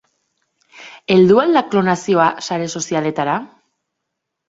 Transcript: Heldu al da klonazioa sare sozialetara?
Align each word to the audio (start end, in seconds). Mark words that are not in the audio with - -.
Heldu 1.17 1.37
al 1.45 1.53
da 1.59 1.63
klonazioa 1.75 2.33
sare 2.49 2.73
sozialetara? 2.83 3.41